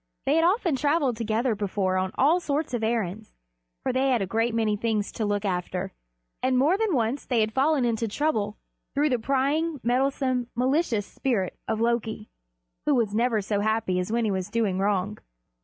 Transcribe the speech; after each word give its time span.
They 0.25 0.33
had 0.33 0.43
often 0.43 0.75
traveled 0.75 1.15
together 1.15 1.53
before 1.53 1.95
on 1.95 2.09
all 2.15 2.39
sorts 2.39 2.73
of 2.73 2.83
errands, 2.83 3.35
for 3.83 3.93
they 3.93 4.09
had 4.09 4.19
a 4.19 4.25
great 4.25 4.55
many 4.55 4.75
things 4.75 5.11
to 5.11 5.25
look 5.27 5.45
after, 5.45 5.93
and 6.41 6.57
more 6.57 6.75
than 6.75 6.95
once 6.95 7.23
they 7.23 7.39
had 7.41 7.53
fallen 7.53 7.85
into 7.85 8.07
trouble 8.07 8.57
through 8.95 9.09
the 9.09 9.19
prying, 9.19 9.79
meddlesome, 9.83 10.47
malicious 10.55 11.05
spirit 11.05 11.55
of 11.67 11.79
Loki, 11.79 12.31
who 12.87 12.95
was 12.95 13.13
never 13.13 13.41
so 13.41 13.59
happy 13.59 13.99
as 13.99 14.11
when 14.11 14.25
he 14.25 14.31
was 14.31 14.49
doing 14.49 14.79
wrong. 14.79 15.19